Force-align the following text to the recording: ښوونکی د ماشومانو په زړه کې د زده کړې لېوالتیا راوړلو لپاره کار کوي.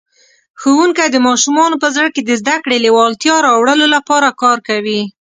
ښوونکی 0.61 1.07
د 1.11 1.17
ماشومانو 1.27 1.75
په 1.83 1.87
زړه 1.95 2.09
کې 2.15 2.21
د 2.23 2.31
زده 2.41 2.55
کړې 2.63 2.77
لېوالتیا 2.85 3.35
راوړلو 3.47 3.85
لپاره 3.95 4.37
کار 4.41 4.57
کوي. 4.67 5.01